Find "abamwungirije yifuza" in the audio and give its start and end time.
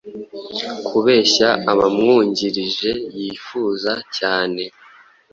1.71-3.93